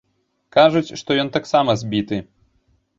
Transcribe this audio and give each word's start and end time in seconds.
Кажуць, 0.57 0.95
што 1.03 1.19
ён 1.27 1.31
таксама 1.37 1.79
збіты. 1.85 2.25